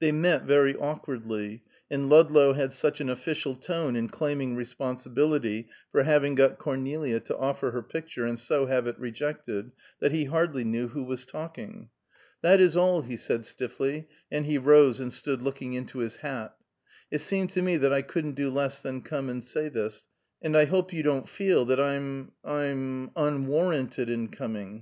They 0.00 0.10
met 0.10 0.42
very 0.42 0.74
awkwardly, 0.74 1.62
and 1.88 2.08
Ludlow 2.10 2.52
had 2.52 2.72
such 2.72 3.00
an 3.00 3.08
official 3.08 3.54
tone 3.54 3.94
in 3.94 4.08
claiming 4.08 4.56
responsibility 4.56 5.68
for 5.92 6.02
having 6.02 6.34
got 6.34 6.58
Cornelia 6.58 7.20
to 7.20 7.36
offer 7.36 7.70
her 7.70 7.80
picture, 7.80 8.26
and 8.26 8.36
so 8.40 8.66
have 8.66 8.88
it 8.88 8.98
rejected, 8.98 9.70
that 10.00 10.10
he 10.10 10.24
hardly 10.24 10.64
knew 10.64 10.88
who 10.88 11.04
was 11.04 11.24
talking. 11.24 11.90
"That 12.40 12.58
is 12.58 12.76
all," 12.76 13.02
he 13.02 13.16
said, 13.16 13.46
stiffly; 13.46 14.08
and 14.32 14.46
he 14.46 14.58
rose 14.58 14.98
and 14.98 15.12
stood 15.12 15.42
looking 15.42 15.74
into 15.74 15.98
his 16.00 16.16
hat. 16.16 16.56
"It 17.12 17.20
seemed 17.20 17.50
to 17.50 17.62
me 17.62 17.76
that 17.76 17.92
I 17.92 18.02
couldn't 18.02 18.34
do 18.34 18.50
less 18.50 18.80
than 18.80 19.02
come 19.02 19.30
and 19.30 19.44
say 19.44 19.68
this, 19.68 20.08
and 20.42 20.56
I 20.56 20.64
hope 20.64 20.92
you 20.92 21.04
don't 21.04 21.28
feel 21.28 21.64
that 21.66 21.78
I'm 21.78 22.32
I'm 22.44 23.12
unwarranted 23.14 24.10
in 24.10 24.26
coming." 24.26 24.80